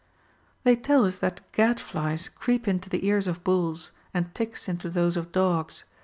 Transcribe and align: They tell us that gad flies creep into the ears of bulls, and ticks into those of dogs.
They 0.63 0.75
tell 0.75 1.05
us 1.05 1.17
that 1.17 1.41
gad 1.51 1.79
flies 1.79 2.27
creep 2.27 2.67
into 2.67 2.89
the 2.89 3.05
ears 3.05 3.27
of 3.27 3.43
bulls, 3.43 3.91
and 4.15 4.33
ticks 4.33 4.67
into 4.67 4.89
those 4.89 5.15
of 5.15 5.31
dogs. 5.31 5.83